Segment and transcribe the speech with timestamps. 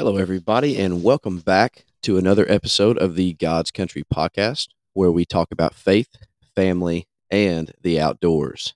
[0.00, 5.26] Hello, everybody, and welcome back to another episode of the God's Country podcast, where we
[5.26, 6.08] talk about faith,
[6.56, 8.72] family, and the outdoors.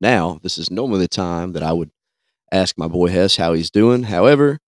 [0.00, 1.90] Now, this is normally the time that I would
[2.50, 4.04] ask my boy Hess how he's doing.
[4.04, 4.60] However,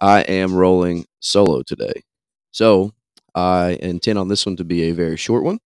[0.00, 2.02] I am rolling solo today.
[2.50, 2.90] So
[3.32, 5.60] I intend on this one to be a very short one.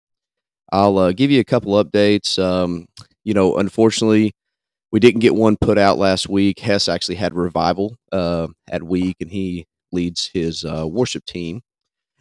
[0.73, 2.43] I'll uh, give you a couple updates.
[2.43, 2.87] Um,
[3.25, 4.33] you know, unfortunately,
[4.93, 6.61] we didn't get one put out last week.
[6.61, 11.63] Hess actually had revival uh, at week, and he leads his uh, worship team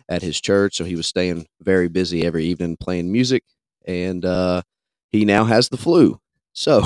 [0.09, 0.75] at his church.
[0.75, 3.43] So he was staying very busy every evening playing music,
[3.85, 4.61] and uh,
[5.11, 6.19] he now has the flu.
[6.53, 6.83] So,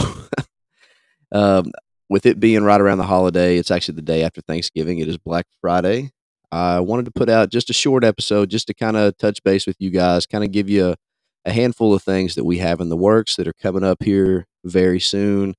[1.31, 1.71] um,
[2.09, 4.99] with it being right around the holiday, it's actually the day after Thanksgiving.
[4.99, 6.11] It is Black Friday.
[6.51, 9.67] I wanted to put out just a short episode just to kind of touch base
[9.67, 10.95] with you guys, kind of give you a,
[11.45, 14.47] a handful of things that we have in the works that are coming up here
[14.65, 15.53] very soon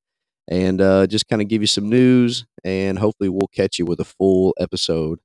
[0.50, 2.44] and uh, just kind of give you some news.
[2.64, 5.20] And hopefully, we'll catch you with a full episode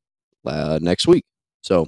[0.46, 1.26] uh, next week.
[1.62, 1.88] So,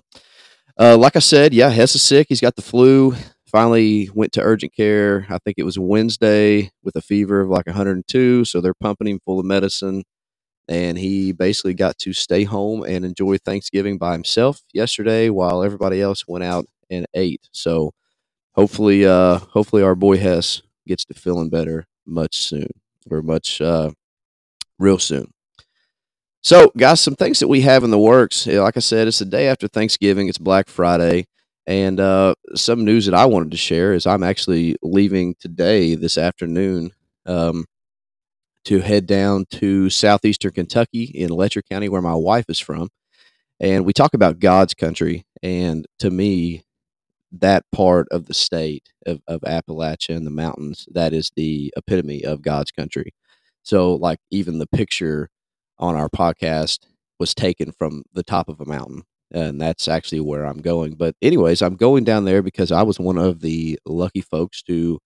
[0.78, 2.28] uh, like I said, yeah, Hess is sick.
[2.30, 3.14] He's got the flu.
[3.45, 5.25] Finally went to urgent care.
[5.30, 8.44] I think it was Wednesday with a fever of like 102.
[8.44, 10.03] So they're pumping him full of medicine.
[10.67, 16.02] And he basically got to stay home and enjoy Thanksgiving by himself yesterday while everybody
[16.02, 17.47] else went out and ate.
[17.53, 17.94] So
[18.53, 22.67] hopefully, uh, hopefully our boy Hess gets to feeling better much soon
[23.11, 23.91] or much uh,
[24.80, 25.31] real soon.
[26.41, 28.47] So, guys, some things that we have in the works.
[28.47, 30.30] Like I said, it's the day after Thanksgiving.
[30.30, 31.28] It's Black Friday.
[31.66, 36.17] And uh, some news that I wanted to share is I'm actually leaving today, this
[36.17, 36.91] afternoon,
[37.25, 37.66] um,
[38.63, 42.88] to head down to southeastern Kentucky in Letcher County, where my wife is from.
[43.59, 45.25] And we talk about God's country.
[45.44, 46.63] And to me,
[47.31, 52.23] that part of the state of, of Appalachia and the mountains, that is the epitome
[52.23, 53.14] of God's country.
[53.64, 55.30] So, like, even the picture
[55.78, 56.80] on our podcast
[57.19, 59.03] was taken from the top of a mountain.
[59.31, 60.95] And that's actually where I'm going.
[60.95, 65.00] But, anyways, I'm going down there because I was one of the lucky folks to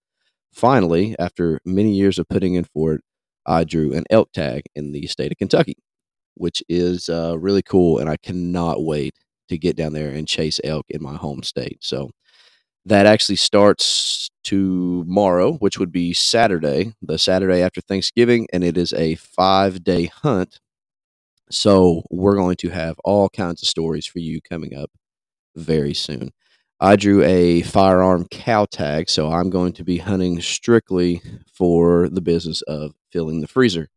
[0.54, 3.02] finally, after many years of putting in for it,
[3.46, 5.78] I drew an elk tag in the state of Kentucky,
[6.36, 7.98] which is uh, really cool.
[7.98, 9.16] And I cannot wait
[9.52, 11.78] to get down there and chase elk in my home state.
[11.82, 12.10] So
[12.86, 18.94] that actually starts tomorrow, which would be Saturday, the Saturday after Thanksgiving, and it is
[18.94, 20.60] a five day hunt.
[21.52, 24.90] So we're going to have all kinds of stories for you coming up
[25.56, 26.32] very soon.
[26.80, 31.22] I drew a firearm cow tag, so I'm going to be hunting strictly
[31.54, 33.90] for the business of filling the freezer,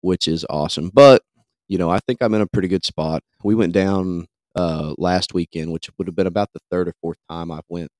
[0.00, 0.90] which is awesome.
[0.92, 1.22] But,
[1.68, 3.22] you know, I think I'm in a pretty good spot.
[3.44, 7.18] We went down uh, last weekend, which would have been about the third or fourth
[7.28, 7.90] time I've went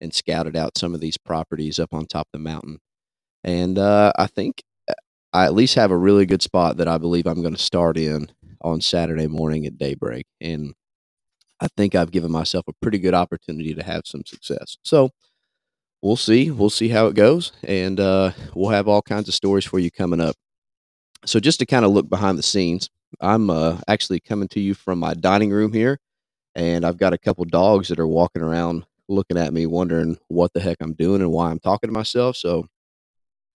[0.00, 2.78] and scouted out some of these properties up on top of the mountain.
[3.44, 4.94] And uh, I think uh,
[5.32, 7.98] I at least have a really good spot that I believe I'm going to start
[7.98, 8.30] in
[8.62, 10.26] on Saturday morning at daybreak.
[10.40, 10.74] And
[11.60, 14.76] I think I've given myself a pretty good opportunity to have some success.
[14.84, 15.10] So
[16.02, 16.50] we'll see.
[16.50, 17.52] We'll see how it goes.
[17.64, 20.36] And uh, we'll have all kinds of stories for you coming up.
[21.26, 22.88] So, just to kind of look behind the scenes,
[23.20, 25.98] I'm uh, actually coming to you from my dining room here,
[26.54, 30.52] and I've got a couple dogs that are walking around looking at me, wondering what
[30.52, 32.36] the heck I'm doing and why I'm talking to myself.
[32.36, 32.66] So,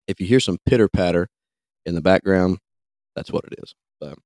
[0.07, 1.29] if you hear some pitter patter
[1.85, 2.57] in the background,
[3.15, 3.75] that's what it is.
[3.99, 4.17] But,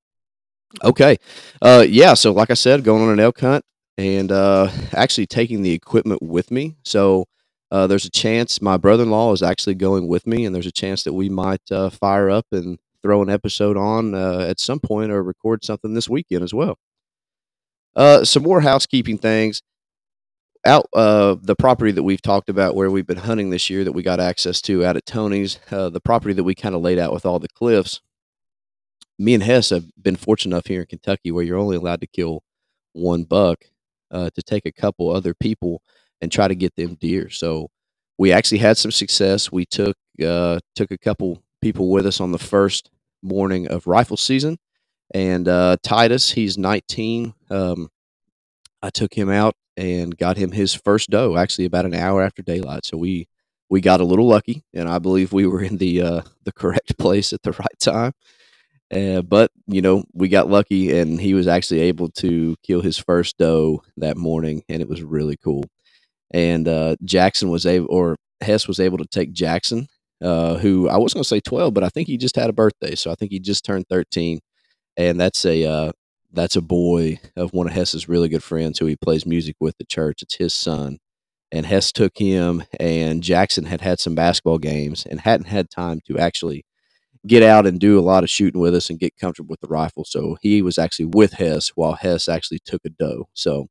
[0.83, 1.17] okay,
[1.61, 2.13] uh, yeah.
[2.13, 3.66] So, like I said, going on an elk hunt
[3.97, 6.77] and uh, actually taking the equipment with me.
[6.83, 7.25] So,
[7.69, 11.03] uh, there's a chance my brother-in-law is actually going with me, and there's a chance
[11.03, 15.12] that we might uh, fire up and throw an episode on uh, at some point
[15.13, 16.78] or record something this weekend as well.
[17.95, 19.62] Uh, some more housekeeping things
[20.66, 23.94] out uh, the property that we've talked about where we've been hunting this year that
[23.94, 27.00] we got access to out at Tony's, uh, the property that we kind of laid
[27.00, 28.01] out with all the cliffs.
[29.17, 32.07] Me and Hess have been fortunate enough here in Kentucky where you're only allowed to
[32.07, 32.44] kill
[32.91, 33.59] one buck
[34.12, 35.81] uh, to take a couple other people
[36.19, 37.29] and try to get them deer.
[37.29, 37.69] So
[38.17, 39.50] we actually had some success.
[39.50, 42.90] We took uh, took a couple people with us on the first
[43.22, 44.57] morning of rifle season,
[45.13, 47.34] and uh, Titus, he's 19.
[47.49, 47.90] Um,
[48.81, 52.41] I took him out and got him his first doe actually about an hour after
[52.41, 52.85] daylight.
[52.85, 53.28] So we
[53.69, 56.97] we got a little lucky, and I believe we were in the uh, the correct
[56.99, 58.14] place at the right time.
[58.93, 62.97] Uh, but you know, we got lucky, and he was actually able to kill his
[62.97, 65.66] first doe that morning, and it was really cool.
[66.31, 69.87] And uh, Jackson was able, or Hess was able to take Jackson,
[70.22, 72.53] uh, who I was going to say twelve, but I think he just had a
[72.53, 74.40] birthday, so I think he just turned thirteen,
[74.97, 75.91] and that's a uh,
[76.34, 79.75] that's a boy of one of Hess's really good friends who he plays music with
[79.79, 80.22] at church.
[80.22, 80.99] It's his son.
[81.49, 86.02] And Hess took him, and Jackson had had some basketball games and hadn't had time
[86.08, 86.66] to actually
[87.25, 89.67] get out and do a lot of shooting with us and get comfortable with the
[89.69, 90.03] rifle.
[90.03, 93.29] So he was actually with Hess while Hess actually took a doe.
[93.34, 93.67] So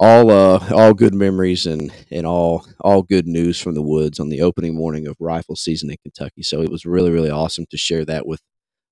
[0.00, 4.28] all uh all good memories and and all all good news from the woods on
[4.28, 6.42] the opening morning of rifle season in Kentucky.
[6.42, 8.40] So it was really really awesome to share that with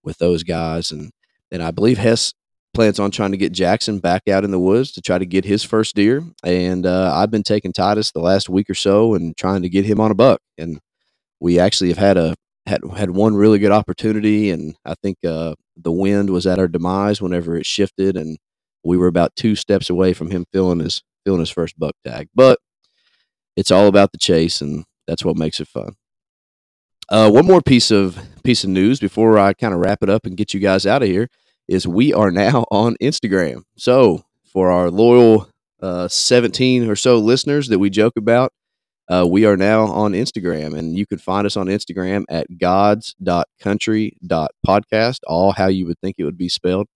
[0.03, 1.11] with those guys and
[1.51, 2.33] and I believe Hess
[2.75, 5.45] plans on trying to get Jackson back out in the woods to try to get
[5.45, 6.23] his first deer.
[6.45, 9.87] And uh, I've been taking Titus the last week or so and trying to get
[9.87, 10.41] him on a buck.
[10.59, 10.79] And
[11.41, 12.35] we actually have had a
[12.67, 16.69] had had one really good opportunity, and I think uh, the wind was at our
[16.69, 18.39] demise whenever it shifted, and
[18.87, 22.29] we were about two steps away from him filling his filling his first buck tag.
[22.35, 22.59] But
[23.57, 25.97] it's all about the chase, and that's what makes it fun.
[27.09, 30.27] Uh, one more piece of piece of news before I kind of wrap it up
[30.27, 31.29] and get you guys out of here
[31.69, 33.63] is we are now on Instagram.
[33.77, 35.49] So for our loyal
[35.83, 38.53] uh, 17 or so listeners that we joke about,
[39.09, 45.19] uh, we are now on Instagram, and you can find us on Instagram at gods.country.podcast,
[45.29, 46.89] all how you would think it would be spelled.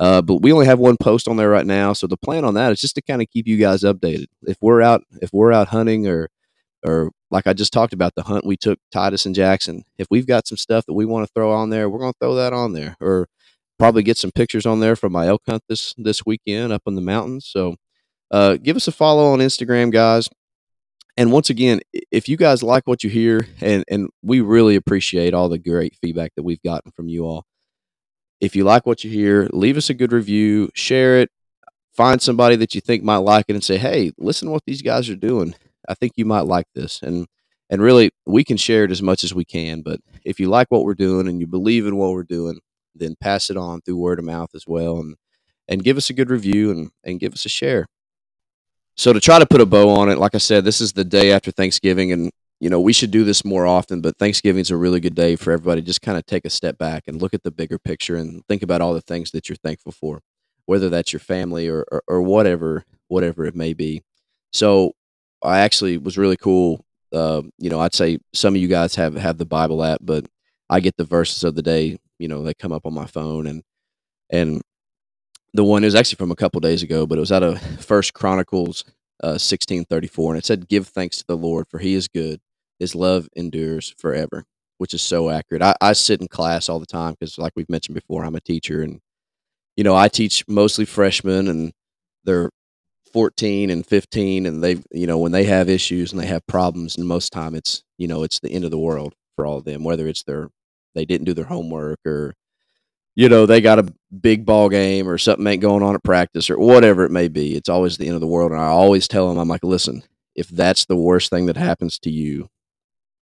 [0.00, 2.54] Uh, but we only have one post on there right now, so the plan on
[2.54, 4.26] that is just to kind of keep you guys updated.
[4.42, 6.28] If we're out, if we're out hunting, or
[6.84, 10.26] or like I just talked about the hunt we took Titus and Jackson, if we've
[10.26, 12.52] got some stuff that we want to throw on there, we're going to throw that
[12.52, 13.28] on there, or
[13.78, 16.94] probably get some pictures on there from my elk hunt this this weekend up in
[16.94, 17.46] the mountains.
[17.46, 17.76] So
[18.30, 20.28] uh, give us a follow on Instagram, guys.
[21.16, 21.80] And once again,
[22.10, 25.96] if you guys like what you hear, and and we really appreciate all the great
[26.00, 27.44] feedback that we've gotten from you all.
[28.42, 31.30] If you like what you hear, leave us a good review, share it,
[31.94, 34.82] find somebody that you think might like it, and say, "Hey, listen to what these
[34.82, 35.54] guys are doing.
[35.88, 37.26] I think you might like this." And
[37.70, 39.80] and really, we can share it as much as we can.
[39.82, 42.58] But if you like what we're doing and you believe in what we're doing,
[42.94, 45.16] then pass it on through word of mouth as well and
[45.68, 47.86] and give us a good review and and give us a share
[48.96, 51.04] so to try to put a bow on it like i said this is the
[51.04, 52.30] day after thanksgiving and
[52.62, 55.34] you know we should do this more often but thanksgiving is a really good day
[55.34, 58.14] for everybody just kind of take a step back and look at the bigger picture
[58.14, 60.20] and think about all the things that you're thankful for
[60.66, 64.02] whether that's your family or or, or whatever whatever it may be.
[64.52, 64.92] So
[65.42, 69.16] i actually was really cool uh, you know i'd say some of you guys have
[69.16, 70.24] have the bible app but
[70.70, 73.46] i get the verses of the day you know they come up on my phone
[73.46, 73.62] and
[74.30, 74.62] and
[75.54, 78.14] the one is actually from a couple days ago, but it was out of First
[78.14, 78.84] Chronicles
[79.22, 82.08] uh, sixteen thirty four, and it said, "Give thanks to the Lord, for He is
[82.08, 82.40] good;
[82.82, 84.44] His love endures forever,"
[84.78, 85.62] which is so accurate.
[85.62, 88.40] I, I sit in class all the time because, like we've mentioned before, I'm a
[88.40, 89.00] teacher, and
[89.76, 91.72] you know I teach mostly freshmen, and
[92.24, 92.50] they're
[93.12, 96.96] 14 and 15 and they you know when they have issues and they have problems
[96.96, 99.64] and most time it's you know it's the end of the world for all of
[99.64, 100.48] them whether it's their
[100.94, 102.34] they didn't do their homework or
[103.14, 106.48] you know they got a big ball game or something ain't going on at practice
[106.48, 109.06] or whatever it may be it's always the end of the world and i always
[109.06, 110.02] tell them i'm like listen
[110.34, 112.48] if that's the worst thing that happens to you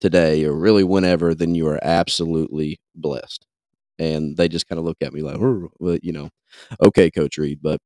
[0.00, 3.46] today or really whenever then you are absolutely blessed
[3.98, 5.36] and they just kind of look at me like
[5.80, 6.30] well, you know
[6.80, 7.80] okay coach reed but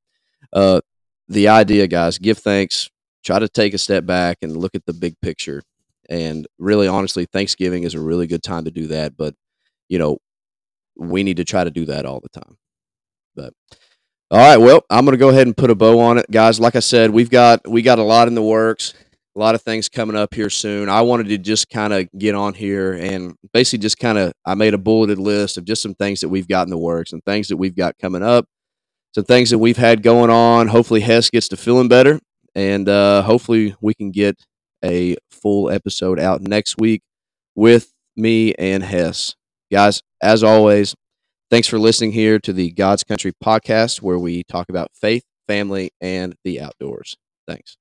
[0.53, 0.81] uh
[1.29, 2.91] the idea guys give thanks
[3.25, 5.63] try to take a step back and look at the big picture
[6.11, 9.35] and really honestly thanksgiving is a really good time to do that but
[9.93, 10.17] you know,
[10.97, 12.57] we need to try to do that all the time.
[13.37, 13.53] But
[14.31, 16.59] all right, well, I'm going to go ahead and put a bow on it, guys.
[16.59, 18.95] Like I said, we've got we got a lot in the works,
[19.35, 20.89] a lot of things coming up here soon.
[20.89, 24.55] I wanted to just kind of get on here and basically just kind of I
[24.55, 27.25] made a bulleted list of just some things that we've got in the works and
[27.25, 28.47] things that we've got coming up,
[29.15, 30.69] some things that we've had going on.
[30.69, 32.21] Hopefully, Hess gets to feeling better,
[32.55, 34.37] and uh, hopefully, we can get
[34.85, 37.03] a full episode out next week
[37.55, 39.35] with me and Hess.
[39.71, 40.95] Guys, as always,
[41.51, 45.91] thanks for listening here to the God's Country podcast, where we talk about faith, family,
[46.01, 47.17] and the outdoors.
[47.47, 47.77] Thanks.